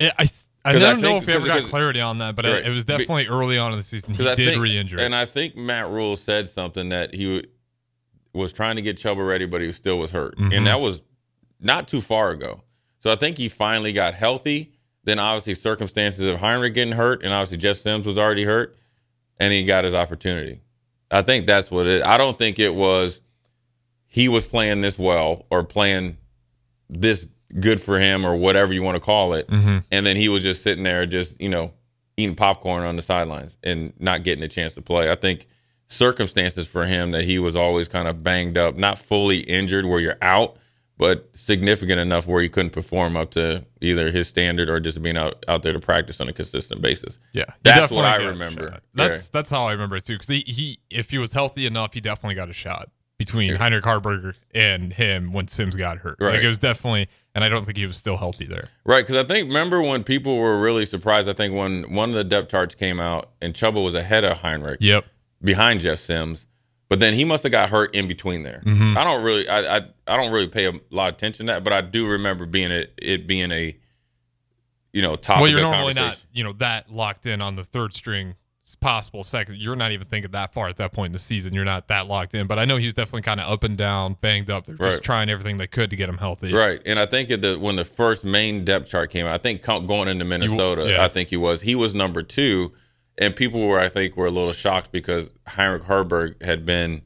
Yeah, 0.00 0.12
I 0.18 0.26
I 0.64 0.72
'Cause 0.72 0.82
I 0.82 0.90
don't 0.90 1.00
know 1.00 1.08
think- 1.12 1.22
if 1.22 1.26
we 1.28 1.32
ever 1.34 1.46
got 1.46 1.62
clarity 1.64 2.00
on 2.00 2.18
that, 2.18 2.36
but 2.36 2.44
Right. 2.44 2.54
it, 2.56 2.66
it 2.66 2.70
was 2.70 2.84
Be- 2.84 2.92
definitely 2.92 3.26
early 3.28 3.56
on 3.58 3.72
in 3.72 3.78
the 3.78 3.82
season. 3.82 4.12
He 4.14 4.28
I 4.28 4.34
did 4.34 4.50
think, 4.50 4.62
re-injure. 4.62 4.98
and 4.98 5.14
I 5.14 5.24
think 5.24 5.56
Matt 5.56 5.88
Rhule 5.88 6.16
said 6.16 6.48
something 6.48 6.90
that 6.90 7.14
he 7.14 7.24
w- 7.24 7.42
was 8.34 8.52
trying 8.52 8.76
to 8.76 8.82
get 8.82 8.96
Chubba 8.98 9.26
ready, 9.26 9.46
but 9.46 9.60
he 9.62 9.72
still 9.72 9.98
was 9.98 10.10
hurt, 10.10 10.36
Mhm. 10.38 10.54
and 10.56 10.66
that 10.66 10.80
was 10.80 11.02
not 11.60 11.88
too 11.88 12.00
far 12.02 12.30
ago. 12.30 12.62
So 12.98 13.10
I 13.10 13.16
think 13.16 13.38
he 13.38 13.48
finally 13.48 13.92
got 13.92 14.14
healthy. 14.14 14.72
Then 15.04 15.18
obviously 15.18 15.54
circumstances 15.54 16.28
of 16.28 16.38
Heinrich 16.40 16.74
getting 16.74 16.92
hurt, 16.92 17.22
and 17.24 17.32
obviously 17.32 17.56
Jeff 17.56 17.78
Sims 17.78 18.04
was 18.06 18.18
already 18.18 18.44
hurt, 18.44 18.76
and 19.38 19.50
he 19.52 19.64
got 19.64 19.84
his 19.84 19.94
opportunity. 19.94 20.60
I 21.10 21.22
think 21.22 21.46
that's 21.46 21.70
what 21.70 21.86
it. 21.86 22.02
I 22.04 22.18
don't 22.18 22.36
think 22.36 22.58
it 22.58 22.74
was 22.74 23.22
he 24.06 24.28
was 24.28 24.44
playing 24.44 24.82
this 24.82 24.98
well 24.98 25.46
or 25.50 25.64
playing 25.64 26.18
this 26.90 27.26
good 27.58 27.80
for 27.82 27.98
him 27.98 28.24
or 28.24 28.36
whatever 28.36 28.72
you 28.72 28.82
want 28.82 28.94
to 28.96 29.00
call 29.00 29.32
it 29.32 29.48
Mhm. 29.48 29.82
and 29.90 30.06
then 30.06 30.16
he 30.16 30.28
was 30.28 30.42
just 30.42 30.62
sitting 30.62 30.84
there 30.84 31.04
just 31.06 31.40
you 31.40 31.48
know 31.48 31.72
eating 32.16 32.36
popcorn 32.36 32.84
on 32.84 32.94
the 32.96 33.02
sidelines 33.02 33.58
and 33.64 33.92
not 33.98 34.22
getting 34.22 34.44
a 34.44 34.48
chance 34.48 34.74
to 34.74 34.82
play 34.82 35.10
i 35.10 35.14
think 35.16 35.46
circumstances 35.86 36.68
for 36.68 36.86
him 36.86 37.10
that 37.10 37.24
he 37.24 37.38
was 37.38 37.56
always 37.56 37.88
kind 37.88 38.06
of 38.06 38.22
banged 38.22 38.56
up 38.56 38.76
not 38.76 38.98
fully 38.98 39.40
injured 39.40 39.84
where 39.84 39.98
you're 40.00 40.18
out 40.22 40.56
but 40.96 41.28
significant 41.34 41.98
enough 41.98 42.26
where 42.26 42.42
he 42.42 42.48
couldn't 42.48 42.70
perform 42.70 43.16
up 43.16 43.30
to 43.30 43.64
either 43.80 44.10
his 44.10 44.28
standard 44.28 44.68
or 44.68 44.78
just 44.78 45.00
being 45.00 45.16
out, 45.16 45.42
out 45.48 45.62
there 45.62 45.72
to 45.72 45.80
practice 45.80 46.20
on 46.20 46.28
a 46.28 46.32
consistent 46.32 46.82
basis 46.82 47.18
Yeah, 47.32 47.44
That's 47.62 47.90
what 47.90 48.04
I 48.04 48.16
remember. 48.16 48.78
That's 48.94 49.30
that's 49.30 49.50
how 49.50 49.64
I 49.64 49.72
remember 49.72 49.96
it 49.96 50.04
too. 50.04 50.12
Because 50.12 50.28
he, 50.28 50.44
he, 50.46 50.78
if 50.90 51.08
he 51.10 51.16
was 51.16 51.32
healthy 51.32 51.64
enough, 51.64 51.94
he 51.94 52.00
definitely 52.02 52.34
got 52.34 52.50
a 52.50 52.52
shot 52.52 52.90
between 53.20 53.54
Heinrich 53.54 53.84
Haarberg 53.84 54.34
and 54.54 54.94
him 54.94 55.34
when 55.34 55.46
Sims 55.46 55.76
got 55.76 55.98
hurt. 55.98 56.18
Like 56.22 56.40
it 56.40 56.46
was 56.46 56.56
definitely, 56.56 57.06
and 57.34 57.44
I 57.44 57.50
don't 57.50 57.66
think 57.66 57.76
he 57.76 57.84
was 57.84 57.98
still 57.98 58.16
healthy 58.16 58.46
there. 58.46 58.70
Right, 58.86 59.02
because 59.02 59.16
I 59.22 59.24
think 59.24 59.48
remember 59.48 59.82
when 59.82 60.04
people 60.04 60.38
were 60.38 60.58
really 60.58 60.86
surprised. 60.86 61.28
I 61.28 61.34
think 61.34 61.54
when 61.54 61.92
one 61.94 62.08
of 62.08 62.14
the 62.14 62.24
depth 62.24 62.48
charts 62.50 62.74
came 62.74 62.98
out 62.98 63.28
and 63.42 63.52
Chubba 63.52 63.84
was 63.84 63.94
ahead 63.94 64.24
of 64.24 64.38
Heinrich, 64.38 64.78
Yep. 64.80 65.04
behind 65.42 65.82
Jeff 65.82 65.98
Sims, 65.98 66.46
but 66.88 66.98
then 66.98 67.12
he 67.12 67.26
must 67.26 67.42
have 67.42 67.52
got 67.52 67.68
hurt 67.68 67.94
in 67.94 68.08
between 68.08 68.42
there. 68.42 68.62
Mhm. 68.64 68.96
I 68.96 69.04
don't 69.04 69.22
really, 69.22 69.46
I, 69.46 69.76
I, 69.76 69.80
I 70.06 70.16
don't 70.16 70.32
really 70.32 70.48
pay 70.48 70.64
a 70.64 70.72
lot 70.88 71.10
of 71.10 71.16
attention 71.16 71.44
to 71.46 71.52
that, 71.52 71.62
but 71.62 71.74
I 71.74 71.82
do 71.82 72.08
remember 72.08 72.46
being 72.46 72.70
it, 72.70 72.94
it 72.96 73.26
being 73.26 73.52
a, 73.52 73.76
you 74.94 75.02
know, 75.02 75.14
top. 75.14 75.42
Well, 75.42 75.50
you're 75.50 75.60
normally 75.60 75.92
not, 75.92 76.24
you 76.32 76.42
know, 76.42 76.54
that 76.54 76.90
locked 76.90 77.26
in 77.26 77.42
on 77.42 77.56
the 77.56 77.64
third 77.64 77.92
string 77.92 78.34
possible 78.74 79.22
second. 79.24 79.56
You're 79.58 79.76
not 79.76 79.92
even 79.92 80.06
thinking 80.06 80.30
that 80.32 80.52
far 80.52 80.68
at 80.68 80.76
that 80.76 80.92
point 80.92 81.06
in 81.10 81.12
the 81.12 81.18
season. 81.18 81.52
You're 81.54 81.64
not 81.64 81.88
that 81.88 82.06
locked 82.06 82.34
in. 82.34 82.46
But 82.46 82.58
I 82.58 82.64
know 82.64 82.76
he's 82.76 82.94
definitely 82.94 83.22
kind 83.22 83.40
of 83.40 83.50
up 83.50 83.64
and 83.64 83.76
down, 83.76 84.16
banged 84.20 84.50
up. 84.50 84.64
They're 84.66 84.76
just 84.76 84.96
Right. 84.96 85.02
trying 85.02 85.28
everything 85.30 85.56
they 85.56 85.66
could 85.66 85.90
to 85.90 85.96
get 85.96 86.08
him 86.08 86.18
healthy. 86.18 86.52
Right, 86.52 86.80
and 86.86 86.98
I 86.98 87.06
think 87.06 87.30
at 87.30 87.42
the 87.42 87.58
when 87.58 87.76
the 87.76 87.84
first 87.84 88.24
main 88.24 88.64
depth 88.64 88.88
chart 88.88 89.10
came 89.10 89.26
out, 89.26 89.34
I 89.34 89.38
think 89.38 89.62
going 89.62 90.08
into 90.08 90.24
Minnesota, 90.24 90.88
yeah. 90.90 91.04
I 91.04 91.08
think 91.08 91.28
he 91.30 91.36
was 91.36 91.60
he 91.62 91.74
was 91.74 91.94
number 91.94 92.22
two, 92.22 92.72
and 93.18 93.34
people 93.36 93.66
were 93.66 93.78
I 93.80 93.88
think 93.88 94.16
were 94.16 94.26
a 94.26 94.30
little 94.30 94.52
shocked 94.52 94.92
because 94.92 95.30
Heinrich 95.46 95.82
Haarberg 95.82 96.42
had 96.42 96.64
been 96.66 97.02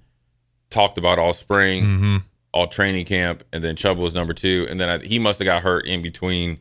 talked 0.71 0.99
about 0.99 1.18
all 1.18 1.33
spring, 1.33 1.85
Mm-hmm. 1.85 2.16
all 2.52 2.66
training 2.66 3.04
camp, 3.06 3.42
and 3.52 3.62
then 3.64 3.76
Chubb 3.76 3.99
was 3.99 4.14
number 4.14 4.33
two, 4.33 4.66
and 4.71 4.80
then 4.80 4.88
I, 4.88 4.99
he 4.99 5.18
must 5.18 5.38
have 5.38 5.47
got 5.47 5.62
hurt 5.62 5.87
in 5.87 6.02
between, 6.02 6.59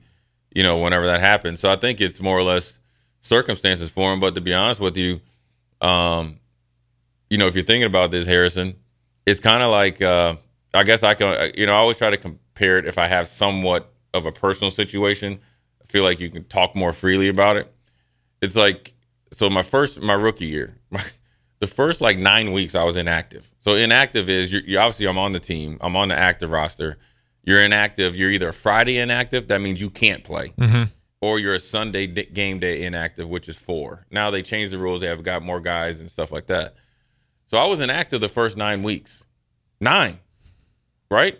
you 0.55 0.63
know, 0.63 0.77
whenever 0.77 1.05
that 1.07 1.19
happened. 1.19 1.57
So 1.59 1.71
I 1.71 1.75
think 1.75 1.99
it's 2.01 2.19
more 2.21 2.37
or 2.37 2.43
less 2.43 2.79
circumstances 3.23 3.89
for 3.89 4.13
him. 4.13 4.19
But 4.19 4.35
to 4.35 4.41
be 4.41 4.53
honest 4.53 4.79
with 4.79 4.95
you, 4.95 5.19
um, 5.81 6.39
you 7.29 7.39
know, 7.39 7.47
if 7.47 7.55
you're 7.55 7.63
thinking 7.63 7.87
about 7.87 8.11
this, 8.11 8.27
Harrison, 8.27 8.75
it's 9.25 9.39
kind 9.39 9.63
of 9.63 9.71
like 9.71 10.01
uh, 10.01 10.35
I 10.73 10.83
guess 10.83 11.01
I 11.01 11.15
can, 11.15 11.51
you 11.55 11.65
know, 11.65 11.73
I 11.73 11.77
always 11.77 11.97
try 11.97 12.11
to 12.11 12.17
compare 12.17 12.77
it 12.77 12.85
if 12.85 12.99
I 12.99 13.07
have 13.07 13.27
somewhat 13.27 13.91
of 14.13 14.27
a 14.27 14.31
personal 14.31 14.69
situation. 14.69 15.39
I 15.81 15.85
feel 15.85 16.03
like 16.03 16.19
you 16.19 16.29
can 16.29 16.43
talk 16.43 16.75
more 16.75 16.93
freely 16.93 17.29
about 17.29 17.57
it. 17.57 17.73
It's 18.41 18.55
like 18.55 18.93
so 19.31 19.49
my 19.49 19.63
first 19.63 20.01
my 20.01 20.13
rookie 20.13 20.45
year, 20.45 20.77
my, 20.91 21.01
the 21.59 21.67
first 21.67 22.01
like 22.01 22.19
nine 22.19 22.51
weeks 22.51 22.75
I 22.75 22.83
was 22.83 22.97
inactive. 22.97 23.51
So 23.59 23.73
inactive 23.75 24.29
is 24.29 24.53
you're, 24.53 24.63
you 24.63 24.79
obviously 24.79 25.07
I'm 25.07 25.17
on 25.17 25.31
the 25.31 25.39
team. 25.39 25.77
I'm 25.81 25.95
on 25.95 26.09
the 26.09 26.17
active 26.17 26.51
roster. 26.51 26.97
You're 27.45 27.63
inactive. 27.63 28.15
You're 28.15 28.29
either 28.29 28.51
Friday 28.51 28.99
inactive. 28.99 29.47
That 29.47 29.59
means 29.61 29.81
you 29.81 29.89
can't 29.89 30.23
play. 30.23 30.53
Or 31.23 31.39
you're 31.39 31.55
a 31.55 31.59
Sunday 31.59 32.05
game 32.05 32.59
day 32.59 32.83
inactive, 32.83 33.29
which 33.29 33.47
is 33.47 33.55
four. 33.55 34.05
Now 34.11 34.29
they 34.29 34.41
changed 34.41 34.73
the 34.73 34.77
rules. 34.77 34.99
They 34.99 35.07
have 35.07 35.23
got 35.23 35.41
more 35.41 35.61
guys 35.61 36.01
and 36.01 36.11
stuff 36.11 36.33
like 36.33 36.47
that. 36.47 36.75
So 37.45 37.57
I 37.57 37.65
was 37.65 37.79
inactive 37.79 38.19
the 38.19 38.27
first 38.27 38.57
nine 38.57 38.83
weeks. 38.83 39.25
Nine. 39.79 40.19
Right? 41.09 41.39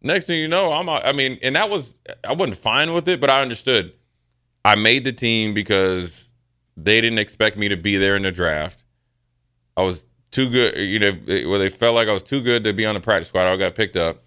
Next 0.00 0.28
thing 0.28 0.38
you 0.38 0.48
know, 0.48 0.72
I'm 0.72 0.88
I 0.88 1.12
mean, 1.12 1.38
and 1.42 1.56
that 1.56 1.68
was 1.68 1.94
I 2.24 2.32
wasn't 2.32 2.56
fine 2.56 2.94
with 2.94 3.06
it, 3.06 3.20
but 3.20 3.28
I 3.28 3.42
understood. 3.42 3.92
I 4.64 4.76
made 4.76 5.04
the 5.04 5.12
team 5.12 5.52
because 5.52 6.32
they 6.78 7.02
didn't 7.02 7.18
expect 7.18 7.58
me 7.58 7.68
to 7.68 7.76
be 7.76 7.98
there 7.98 8.16
in 8.16 8.22
the 8.22 8.32
draft. 8.32 8.82
I 9.76 9.82
was 9.82 10.06
too 10.30 10.48
good, 10.48 10.78
you 10.78 10.98
know, 10.98 11.10
where 11.50 11.58
they 11.58 11.68
felt 11.68 11.94
like 11.94 12.08
I 12.08 12.12
was 12.12 12.22
too 12.22 12.40
good 12.40 12.64
to 12.64 12.72
be 12.72 12.86
on 12.86 12.94
the 12.94 13.00
practice 13.00 13.28
squad. 13.28 13.44
I 13.46 13.54
got 13.58 13.74
picked 13.74 13.98
up. 13.98 14.22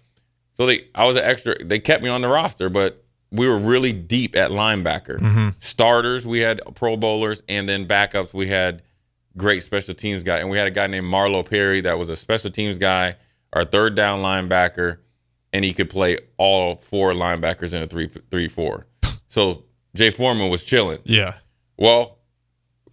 So 0.52 0.64
they 0.64 0.86
I 0.94 1.06
was 1.06 1.16
an 1.16 1.24
extra 1.24 1.64
they 1.64 1.80
kept 1.80 2.04
me 2.04 2.08
on 2.08 2.20
the 2.20 2.28
roster, 2.28 2.68
but 2.68 3.02
we 3.30 3.48
were 3.48 3.58
really 3.58 3.92
deep 3.92 4.36
at 4.36 4.50
linebacker. 4.50 5.18
Mm-hmm. 5.18 5.48
Starters, 5.58 6.26
we 6.26 6.40
had 6.40 6.60
pro 6.74 6.96
bowlers, 6.96 7.42
and 7.48 7.68
then 7.68 7.86
backups, 7.86 8.32
we 8.32 8.46
had 8.46 8.82
great 9.36 9.62
special 9.62 9.94
teams 9.94 10.22
guy. 10.22 10.38
And 10.38 10.48
we 10.50 10.56
had 10.56 10.66
a 10.66 10.70
guy 10.70 10.86
named 10.86 11.12
Marlo 11.12 11.48
Perry 11.48 11.80
that 11.82 11.98
was 11.98 12.08
a 12.08 12.16
special 12.16 12.50
teams 12.50 12.78
guy, 12.78 13.16
our 13.52 13.64
third 13.64 13.94
down 13.94 14.20
linebacker, 14.20 14.98
and 15.52 15.64
he 15.64 15.72
could 15.72 15.90
play 15.90 16.18
all 16.36 16.76
four 16.76 17.12
linebackers 17.12 17.72
in 17.72 17.82
a 17.82 17.86
three 17.86 18.10
three 18.30 18.48
four. 18.48 18.86
So 19.28 19.64
Jay 19.94 20.10
Foreman 20.10 20.50
was 20.50 20.62
chilling. 20.62 20.98
Yeah. 21.04 21.34
Well, 21.76 22.18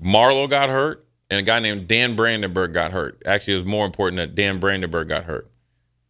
Marlo 0.04 0.50
got 0.50 0.70
hurt, 0.70 1.06
and 1.30 1.40
a 1.40 1.44
guy 1.44 1.60
named 1.60 1.88
Dan 1.88 2.16
Brandenburg 2.16 2.74
got 2.74 2.92
hurt. 2.92 3.22
Actually, 3.26 3.54
it 3.54 3.58
was 3.58 3.66
more 3.66 3.86
important 3.86 4.18
that 4.18 4.36
Dan 4.36 4.60
Brandenburg 4.60 5.10
got 5.10 5.24
hurt. 5.24 5.50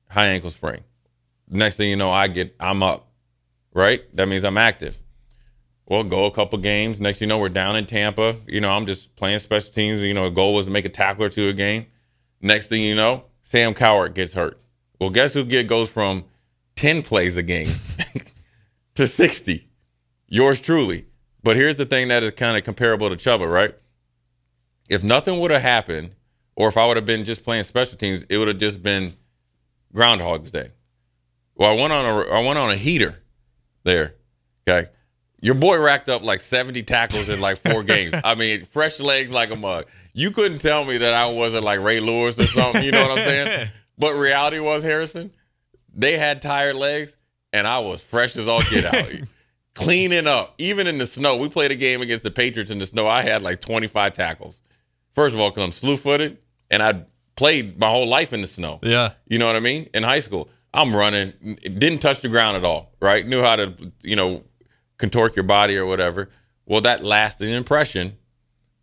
High 0.10 0.27
ankle 0.27 0.50
sprain. 0.50 0.82
Next 1.50 1.77
thing 1.77 1.89
you 1.89 1.96
know, 1.96 2.12
I 2.12 2.27
get 2.27 2.56
I'm 2.60 2.82
up. 2.84 3.10
Right? 3.74 4.03
That 4.15 4.27
means 4.27 4.44
I'm 4.44 4.58
active. 4.58 5.01
Well, 5.86 6.03
go 6.03 6.25
a 6.25 6.32
couple 6.32 6.60
games. 6.60 7.01
Next 7.01 7.22
you 7.22 7.27
know, 7.27 7.38
we're 7.38 7.50
down 7.50 7.75
in 7.75 7.86
Tampa. 7.86 8.38
You 8.48 8.62
know, 8.62 8.72
I'm 8.72 8.86
just 8.86 9.15
playing 9.15 9.39
special 9.39 9.74
teams. 9.74 10.01
You 10.01 10.13
know, 10.13 10.25
the 10.25 10.36
goal 10.36 10.53
was 10.53 10.68
to 10.68 10.72
make 10.72 10.86
a 10.86 10.89
tackle 10.89 11.25
or 11.25 11.30
two 11.30 11.50
a 11.50 11.53
game. 11.53 11.88
Next 12.42 12.68
thing 12.68 12.84
you 12.84 12.96
know, 12.96 13.25
Sam 13.42 13.74
Cowart 13.74 14.13
gets 14.13 14.34
hurt. 14.34 14.60
Well, 15.00 15.10
guess 15.10 15.34
who 15.34 15.44
get 15.44 15.68
goes 15.68 15.89
from 15.89 16.25
10 16.75 17.01
plays 17.01 17.36
a 17.36 17.44
game 17.44 17.70
to 18.96 19.08
60? 19.08 19.70
Yours 20.27 20.62
truly. 20.62 21.06
But 21.44 21.58
here's 21.58 21.75
the 21.75 21.86
thing 21.86 22.08
that 22.08 22.24
is 22.24 22.32
kind 22.32 22.58
of 22.58 22.63
comparable 22.63 23.10
to 23.10 23.15
Chubba, 23.15 23.51
right? 23.51 23.75
If 24.89 25.03
nothing 25.03 25.39
would 25.39 25.51
have 25.51 25.62
happened, 25.62 26.15
or 26.56 26.70
if 26.70 26.77
I 26.77 26.86
would 26.86 26.98
have 26.98 27.06
been 27.06 27.25
just 27.25 27.44
playing 27.44 27.63
special 27.63 27.98
teams, 27.98 28.24
it 28.30 28.38
would 28.38 28.48
have 28.48 28.58
just 28.58 28.82
been 28.82 29.15
Groundhog's 29.94 30.51
Day. 30.51 30.72
Well, 31.56 31.72
I 31.72 31.74
went 31.74 31.94
on 31.94 32.06
a 32.06 32.20
I 32.32 32.44
went 32.44 32.58
on 32.58 32.72
a 32.72 32.75
heater 32.75 33.23
there. 33.84 34.16
Okay. 34.68 34.90
Your 35.42 35.56
boy 35.56 35.78
racked 35.80 36.08
up 36.08 36.24
like 36.24 36.40
70 36.40 36.84
tackles 36.84 37.28
in 37.28 37.42
like 37.42 37.58
four 37.58 37.84
games. 37.84 38.16
I 38.24 38.36
mean, 38.36 38.63
fresh 38.63 39.00
legs 39.00 39.32
like 39.32 39.52
a 39.52 39.56
mug. 39.56 39.86
You 40.13 40.32
couldn't 40.32 40.60
tell 40.60 40.86
me 40.86 40.98
that 41.00 41.13
I 41.13 41.28
wasn't 41.28 41.63
like 41.66 41.82
Ray 41.82 42.00
Lewis 42.00 42.40
or 42.40 42.48
something. 42.48 42.84
You 42.84 42.92
know 42.92 43.02
what 43.08 43.20
I'm 43.20 43.25
saying? 43.25 43.70
But 43.96 44.13
reality 44.16 44.60
was, 44.60 44.84
Harrison, 44.84 45.32
they 45.94 46.18
had 46.18 46.42
tired 46.42 46.74
legs, 46.75 47.16
and 47.54 47.68
I 47.68 47.78
was 47.78 48.02
fresh 48.02 48.36
as 48.36 48.48
all 48.48 48.63
get 48.63 48.86
out. 48.86 49.12
Cleaning 49.75 50.25
up. 50.25 50.56
Even 50.58 50.88
in 50.88 50.98
the 50.98 51.06
snow. 51.06 51.38
We 51.38 51.48
played 51.48 51.72
a 51.72 51.75
game 51.75 52.02
against 52.02 52.24
the 52.24 52.32
Patriots 52.32 52.72
in 52.72 52.80
the 52.80 52.88
snow. 52.88 53.08
I 53.08 53.22
had 53.22 53.44
like 53.44 53.62
25 53.62 54.13
tackles. 54.13 54.62
First 55.13 55.36
of 55.36 55.40
all, 55.40 55.52
because 55.52 55.63
I'm 55.63 55.72
slew 55.72 55.96
footed, 55.96 56.40
and 56.72 56.82
I 56.82 57.04
played 57.36 57.80
my 57.80 57.88
whole 57.88 58.08
life 58.08 58.34
in 58.34 58.42
the 58.42 58.48
snow. 58.48 58.80
Yeah. 58.82 59.12
You 59.28 59.38
know 59.38 59.46
what 59.46 59.56
I 59.56 59.60
mean? 59.60 59.90
In 59.94 60.04
high 60.04 60.20
school, 60.20 60.50
I'm 60.74 60.96
running, 60.96 61.58
didn't 61.62 62.00
touch 62.00 62.22
the 62.22 62.30
ground 62.30 62.58
at 62.58 62.65
all, 62.65 62.94
right? 63.00 63.25
Knew 63.25 63.42
how 63.42 63.56
to, 63.58 63.92
you 64.01 64.15
know, 64.15 64.44
contort 64.98 65.36
your 65.36 65.44
body 65.44 65.77
or 65.77 65.86
whatever. 65.86 66.30
Well, 66.65 66.82
that 66.82 67.03
lasting 67.03 67.50
impression 67.50 68.18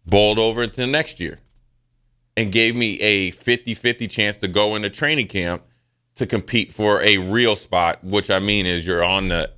boiled 0.07 0.39
over 0.39 0.63
into 0.63 0.77
the 0.77 0.87
next 0.87 1.19
year 1.19 1.39
and 2.37 2.53
gave 2.53 2.77
me 2.77 3.01
a 3.01 3.33
50 3.33 3.75
50 3.75 4.07
chance 4.07 4.37
to 4.39 4.49
go 4.49 4.75
into 4.75 4.91
training 4.91 5.29
camp 5.29 5.63
to 6.17 6.27
compete 6.27 6.73
for 6.73 7.03
a 7.03 7.19
real 7.19 7.57
spot, 7.57 8.05
which 8.05 8.31
I 8.31 8.39
mean 8.39 8.67
is 8.67 8.87
you're 8.87 9.05
on 9.05 9.29
the 9.29 9.51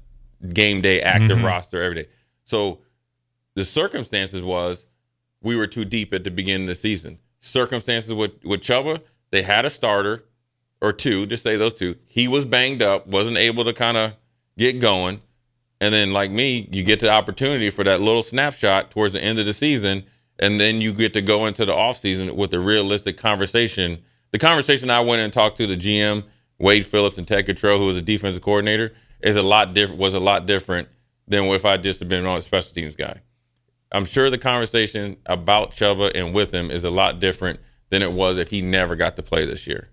game 0.52 0.80
day 0.80 1.00
active 1.00 1.38
mm-hmm. 1.38 1.46
roster 1.46 1.82
every 1.82 2.02
day. 2.02 2.08
So 2.44 2.80
the 3.54 3.64
circumstances 3.64 4.42
was 4.42 4.86
we 5.42 5.56
were 5.56 5.66
too 5.66 5.84
deep 5.84 6.14
at 6.14 6.24
the 6.24 6.30
beginning 6.30 6.64
of 6.64 6.68
the 6.68 6.74
season. 6.74 7.18
Circumstances 7.40 8.12
with 8.14 8.32
with 8.44 8.60
Chubba, 8.60 9.02
they 9.30 9.42
had 9.42 9.64
a 9.64 9.70
starter 9.70 10.24
or 10.82 10.92
two, 10.92 11.24
just 11.26 11.44
say 11.44 11.56
those 11.56 11.72
two. 11.72 11.94
He 12.06 12.26
was 12.26 12.44
banged 12.44 12.82
up, 12.82 13.06
wasn't 13.06 13.38
able 13.38 13.64
to 13.64 13.72
kind 13.72 13.96
of 13.96 14.14
get 14.58 14.80
going. 14.80 15.22
And 15.80 15.94
then 15.94 16.12
like 16.12 16.30
me, 16.30 16.68
you 16.72 16.82
get 16.82 17.00
the 17.00 17.08
opportunity 17.08 17.70
for 17.70 17.84
that 17.84 18.00
little 18.00 18.22
snapshot 18.22 18.90
towards 18.90 19.12
the 19.12 19.22
end 19.22 19.38
of 19.38 19.46
the 19.46 19.52
season, 19.52 20.04
and 20.40 20.60
then 20.60 20.80
you 20.80 20.92
get 20.92 21.12
to 21.14 21.22
go 21.22 21.46
into 21.46 21.64
the 21.64 21.72
offseason 21.72 22.34
with 22.34 22.52
a 22.52 22.58
realistic 22.60 23.16
conversation. 23.16 24.02
The 24.32 24.38
conversation 24.38 24.90
I 24.90 25.00
went 25.00 25.22
and 25.22 25.32
talked 25.32 25.56
to 25.58 25.68
the 25.68 25.76
GM, 25.76 26.24
Wade 26.58 26.84
Phillips 26.84 27.16
and 27.16 27.28
Ted 27.28 27.46
Cottrell, 27.46 27.78
who 27.78 27.86
was 27.86 27.96
a 27.96 28.02
defensive 28.02 28.42
coordinator, 28.42 28.92
is 29.22 29.36
a 29.36 29.42
lot 29.42 29.74
different 29.74 30.00
was 30.00 30.14
a 30.14 30.20
lot 30.20 30.46
different 30.46 30.88
than 31.28 31.44
if 31.44 31.64
I 31.64 31.76
just 31.76 32.00
had 32.00 32.08
been 32.08 32.26
on 32.26 32.38
a 32.38 32.40
special 32.40 32.74
teams 32.74 32.96
guy. 32.96 33.20
I'm 33.92 34.04
sure 34.04 34.30
the 34.30 34.38
conversation 34.38 35.16
about 35.26 35.70
Chubba 35.70 36.10
and 36.14 36.34
with 36.34 36.52
him 36.52 36.72
is 36.72 36.82
a 36.82 36.90
lot 36.90 37.20
different 37.20 37.60
than 37.90 38.02
it 38.02 38.12
was 38.12 38.38
if 38.38 38.50
he 38.50 38.62
never 38.62 38.96
got 38.96 39.14
to 39.16 39.22
play 39.22 39.46
this 39.46 39.66
year. 39.66 39.90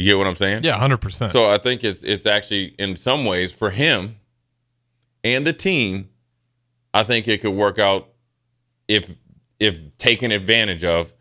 You 0.00 0.06
get 0.06 0.16
what 0.16 0.26
I'm 0.26 0.34
saying? 0.34 0.64
Yeah, 0.64 0.78
100%. 0.78 1.30
So 1.30 1.50
I 1.50 1.58
think 1.58 1.84
it's 1.84 2.02
it's 2.02 2.24
actually 2.24 2.74
in 2.78 2.96
some 2.96 3.26
ways 3.26 3.52
for 3.52 3.68
him 3.68 4.16
and 5.22 5.46
the 5.46 5.52
team, 5.52 6.08
I 6.94 7.02
think 7.02 7.28
it 7.28 7.42
could 7.42 7.50
work 7.50 7.78
out 7.78 8.08
if 8.88 9.14
if 9.58 9.76
taken 9.98 10.32
advantage 10.32 10.84
of 10.84 11.12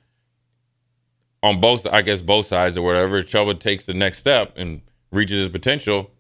on 1.44 1.60
both 1.60 1.88
I 1.88 2.02
guess 2.02 2.22
both 2.22 2.46
sides 2.46 2.78
or 2.78 2.82
whatever. 2.82 3.18
If 3.18 3.28
Chubba 3.28 3.60
takes 3.60 3.86
the 3.86 3.94
next 3.94 4.20
step 4.20 4.54
and 4.56 4.80
reaches 5.12 5.40
his 5.40 5.50
potential, 5.50 6.12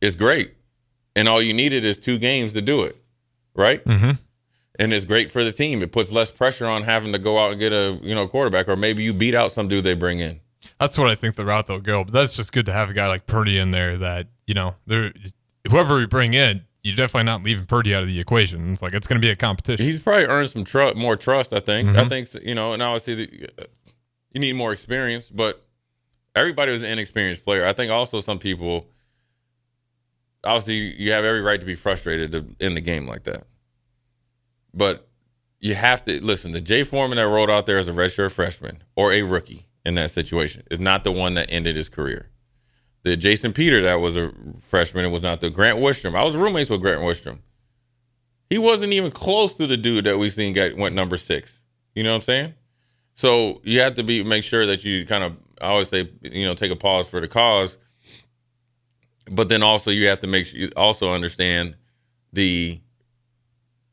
it's 0.00 0.16
great. 0.16 0.54
And 1.14 1.28
all 1.28 1.40
you 1.40 1.54
needed 1.54 1.84
is 1.84 2.00
two 2.00 2.18
games 2.18 2.52
to 2.54 2.60
do 2.60 2.82
it. 2.82 2.96
Right? 3.54 3.80
hmm 3.84 4.10
And 4.76 4.92
it's 4.92 5.04
great 5.04 5.30
for 5.30 5.44
the 5.44 5.52
team. 5.52 5.84
It 5.84 5.92
puts 5.92 6.10
less 6.10 6.32
pressure 6.32 6.66
on 6.66 6.82
having 6.82 7.12
to 7.12 7.20
go 7.20 7.38
out 7.38 7.52
and 7.52 7.60
get 7.60 7.72
a 7.72 8.00
you 8.02 8.16
know 8.16 8.26
quarterback, 8.26 8.68
or 8.68 8.74
maybe 8.74 9.04
you 9.04 9.12
beat 9.12 9.36
out 9.36 9.52
some 9.52 9.68
dude 9.68 9.84
they 9.84 9.94
bring 9.94 10.18
in. 10.18 10.40
That's 10.80 10.96
what 10.96 11.08
I 11.10 11.14
think 11.14 11.34
the 11.34 11.44
route 11.44 11.66
they'll 11.66 11.80
go. 11.80 12.04
But 12.04 12.12
that's 12.12 12.34
just 12.34 12.52
good 12.52 12.66
to 12.66 12.72
have 12.72 12.90
a 12.90 12.92
guy 12.92 13.08
like 13.08 13.26
Purdy 13.26 13.58
in 13.58 13.70
there 13.72 13.96
that, 13.98 14.26
you 14.46 14.54
know, 14.54 14.76
there 14.86 15.12
whoever 15.68 15.96
we 15.96 16.06
bring 16.06 16.34
in, 16.34 16.62
you're 16.84 16.94
definitely 16.96 17.24
not 17.24 17.42
leaving 17.42 17.66
Purdy 17.66 17.94
out 17.94 18.02
of 18.02 18.08
the 18.08 18.20
equation. 18.20 18.72
It's 18.72 18.80
like 18.82 18.94
it's 18.94 19.06
going 19.08 19.20
to 19.20 19.24
be 19.26 19.30
a 19.30 19.36
competition. 19.36 19.84
He's 19.84 20.00
probably 20.00 20.26
earned 20.26 20.50
some 20.50 20.64
tru- 20.64 20.94
more 20.94 21.16
trust. 21.16 21.52
I 21.52 21.60
think. 21.60 21.88
I 21.90 22.04
Mhm. 22.04 22.08
think 22.08 22.28
you 22.46 22.54
know, 22.54 22.72
and 22.72 22.82
obviously 22.82 23.14
the, 23.26 23.48
uh, 23.58 23.64
you 24.32 24.40
need 24.40 24.54
more 24.54 24.72
experience, 24.72 25.30
but 25.30 25.64
everybody 26.36 26.70
was 26.70 26.82
an 26.82 26.90
inexperienced 26.90 27.42
player. 27.44 27.66
I 27.66 27.72
think 27.72 27.90
also 27.90 28.20
some 28.20 28.38
people, 28.38 28.86
obviously, 30.44 30.76
you 31.02 31.10
have 31.12 31.24
every 31.24 31.40
right 31.42 31.58
to 31.60 31.66
be 31.66 31.74
frustrated 31.74 32.30
to 32.32 32.46
end 32.64 32.76
the 32.76 32.80
game 32.80 33.06
like 33.08 33.24
that, 33.24 33.42
but 34.72 35.08
you 35.60 35.74
have 35.74 36.04
to 36.04 36.22
listen. 36.24 36.52
The 36.52 36.60
Jay 36.60 36.84
Foreman 36.84 37.16
that 37.16 37.26
rolled 37.26 37.50
out 37.50 37.66
there 37.66 37.78
as 37.78 37.88
a 37.88 37.92
redshirt 37.92 38.30
freshman 38.30 38.82
or 38.94 39.12
a 39.12 39.22
rookie 39.22 39.66
in 39.88 39.94
that 39.94 40.10
situation 40.10 40.62
is 40.70 40.78
not 40.78 41.02
the 41.02 41.10
one 41.10 41.34
that 41.34 41.50
ended 41.50 41.74
his 41.74 41.88
career. 41.88 42.28
The 43.04 43.16
Jason 43.16 43.54
Peter 43.54 43.80
that 43.82 43.94
was 43.94 44.16
a 44.16 44.30
freshman 44.60 45.06
it 45.06 45.08
was 45.08 45.22
not 45.22 45.40
the 45.40 45.48
Grant 45.48 45.78
Wistrom. 45.78 46.14
I 46.14 46.22
was 46.24 46.36
roommates 46.36 46.68
with 46.68 46.82
Grant 46.82 47.00
Wistrom. 47.00 47.38
He 48.50 48.58
wasn't 48.58 48.92
even 48.92 49.10
close 49.10 49.54
to 49.54 49.66
the 49.66 49.78
dude 49.78 50.04
that 50.04 50.18
we 50.18 50.28
seen 50.28 50.52
got 50.52 50.76
went 50.76 50.94
number 50.94 51.16
six. 51.16 51.62
You 51.94 52.02
know 52.02 52.10
what 52.10 52.16
I'm 52.16 52.22
saying? 52.22 52.54
So 53.14 53.62
you 53.64 53.80
have 53.80 53.94
to 53.94 54.02
be 54.02 54.22
make 54.22 54.44
sure 54.44 54.66
that 54.66 54.84
you 54.84 55.06
kind 55.06 55.24
of 55.24 55.36
I 55.60 55.68
always 55.68 55.88
say 55.88 56.10
you 56.20 56.44
know 56.44 56.54
take 56.54 56.70
a 56.70 56.76
pause 56.76 57.08
for 57.08 57.20
the 57.20 57.28
cause, 57.28 57.78
but 59.30 59.48
then 59.48 59.62
also 59.62 59.90
you 59.90 60.06
have 60.08 60.20
to 60.20 60.26
make 60.26 60.44
sure 60.44 60.60
you 60.60 60.70
also 60.76 61.14
understand 61.14 61.76
the 62.34 62.78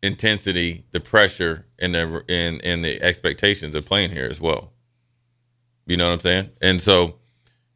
intensity, 0.04 0.84
the 0.92 1.00
pressure, 1.00 1.66
and 1.80 1.96
the 1.96 2.24
and 2.28 2.62
and 2.66 2.84
the 2.84 3.02
expectations 3.02 3.76
of 3.76 3.86
playing 3.86 4.12
here 4.12 4.28
as 4.30 4.42
well. 4.42 4.74
You 5.86 5.98
know 5.98 6.08
what 6.08 6.14
I'm 6.14 6.20
saying? 6.20 6.50
And 6.62 6.82
so 6.82 7.16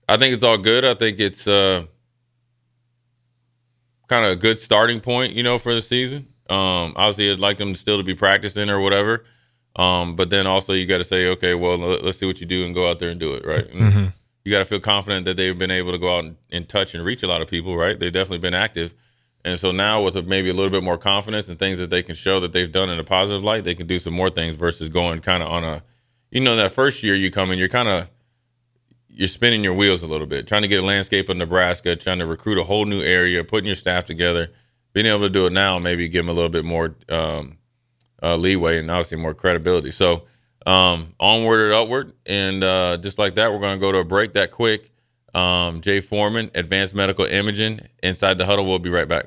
I 0.07 0.17
think 0.17 0.33
it's 0.33 0.43
all 0.43 0.57
good. 0.57 0.83
I 0.85 0.93
think 0.95 1.19
it's 1.19 1.47
uh 1.47 1.85
kind 4.07 4.25
of 4.25 4.31
a 4.31 4.35
good 4.35 4.57
starting 4.59 4.99
point, 4.99 5.33
you 5.33 5.43
know, 5.43 5.57
for 5.57 5.73
the 5.73 5.81
season. 5.81 6.27
Um, 6.49 6.93
obviously, 6.95 7.31
I'd 7.31 7.39
like 7.39 7.57
them 7.59 7.75
still 7.75 7.97
to 7.97 8.03
be 8.03 8.15
practicing 8.15 8.69
or 8.69 8.79
whatever. 8.79 9.25
Um, 9.75 10.15
but 10.15 10.31
then 10.31 10.47
also 10.47 10.73
you 10.73 10.87
got 10.87 10.97
to 10.97 11.03
say, 11.03 11.27
okay, 11.27 11.53
well, 11.53 11.77
let- 11.77 12.03
let's 12.03 12.17
see 12.17 12.25
what 12.25 12.41
you 12.41 12.47
do 12.47 12.65
and 12.65 12.73
go 12.73 12.89
out 12.89 12.99
there 12.99 13.09
and 13.09 13.19
do 13.19 13.33
it, 13.35 13.45
right? 13.45 13.69
Mhm. 13.71 14.13
You 14.43 14.51
got 14.51 14.59
to 14.59 14.65
feel 14.65 14.79
confident 14.79 15.25
that 15.25 15.37
they've 15.37 15.57
been 15.57 15.69
able 15.69 15.91
to 15.91 15.99
go 15.99 16.17
out 16.17 16.23
and, 16.23 16.37
and 16.51 16.67
touch 16.67 16.95
and 16.95 17.05
reach 17.05 17.21
a 17.21 17.27
lot 17.27 17.41
of 17.43 17.47
people, 17.47 17.77
right? 17.77 17.99
They've 17.99 18.11
definitely 18.11 18.39
been 18.39 18.55
active. 18.55 18.95
And 19.45 19.59
so 19.59 19.71
now 19.71 20.01
with 20.01 20.15
a, 20.15 20.23
maybe 20.23 20.49
a 20.49 20.53
little 20.53 20.71
bit 20.71 20.83
more 20.83 20.97
confidence 20.97 21.47
and 21.47 21.59
things 21.59 21.77
that 21.77 21.91
they 21.91 22.01
can 22.01 22.15
show 22.15 22.39
that 22.39 22.51
they've 22.51 22.71
done 22.71 22.89
in 22.89 22.99
a 22.99 23.03
positive 23.03 23.43
light, 23.43 23.63
they 23.63 23.75
can 23.75 23.85
do 23.85 23.99
some 23.99 24.13
more 24.13 24.29
things 24.31 24.55
versus 24.57 24.89
going 24.89 25.19
kind 25.19 25.43
of 25.43 25.49
on 25.49 25.63
a, 25.63 25.83
you 26.31 26.41
know 26.41 26.55
that 26.55 26.71
first 26.71 27.03
year 27.03 27.15
you 27.15 27.31
come 27.31 27.51
in, 27.51 27.59
you're 27.59 27.67
kind 27.67 27.88
of 27.89 28.07
you're 29.07 29.27
spinning 29.27 29.63
your 29.63 29.74
wheels 29.74 30.01
a 30.01 30.07
little 30.07 30.27
bit, 30.27 30.48
trying 30.48 30.62
to 30.62 30.67
get 30.67 30.81
a 30.81 30.86
landscape 30.86 31.27
of 31.29 31.38
Nebraska, 31.38 31.95
trying 31.95 32.19
to 32.19 32.25
recruit 32.25 32.57
a 32.57 32.63
whole 32.63 32.86
new 32.86 33.01
area, 33.01 33.43
putting 33.43 33.65
your 33.65 33.75
staff 33.75 34.05
together. 34.05 34.51
Being 34.93 35.05
able 35.05 35.19
to 35.19 35.29
do 35.29 35.45
it 35.45 35.53
now, 35.53 35.77
maybe 35.77 36.09
give 36.09 36.25
them 36.25 36.29
a 36.29 36.33
little 36.33 36.50
bit 36.50 36.65
more 36.65 36.95
um, 37.09 37.57
uh, 38.24 38.36
leeway 38.36 38.79
and 38.79 38.89
obviously 38.89 39.17
more 39.17 39.33
credibility. 39.33 39.91
So 39.91 40.24
um, 40.65 41.13
onward 41.19 41.65
and 41.65 41.74
upward, 41.74 42.13
and 42.25 42.63
uh, 42.63 42.98
just 42.98 43.19
like 43.19 43.36
that, 43.36 43.51
we're 43.51 43.59
going 43.59 43.77
to 43.77 43.79
go 43.79 43.91
to 43.91 44.00
a 44.00 44.03
break 44.03 44.33
that 44.33 44.51
quick. 44.51 44.91
Um, 45.36 45.81
Jay 45.81 46.01
Foreman, 46.01 46.50
Advanced 46.55 46.95
Medical 46.95 47.25
Imaging, 47.25 47.81
inside 48.01 48.38
the 48.39 48.45
huddle. 48.45 48.65
We'll 48.65 48.79
be 48.79 48.89
right 48.89 49.07
back. 49.07 49.25